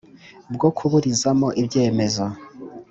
[0.53, 2.25] bwo kuburizamo ibyemezo